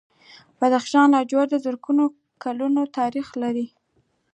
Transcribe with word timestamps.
د 0.51 0.51
بدخشان 0.59 1.07
لاجورد 1.13 1.51
زرګونه 1.65 2.03
کاله 2.43 2.67
تاریخ 2.97 3.27
لري 3.43 3.67